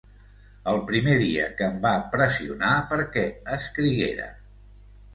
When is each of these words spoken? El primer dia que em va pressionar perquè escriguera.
El 0.71 0.79
primer 0.87 1.17
dia 1.25 1.43
que 1.59 1.67
em 1.67 1.77
va 1.85 1.93
pressionar 2.17 2.73
perquè 2.95 3.29
escriguera. 3.61 4.31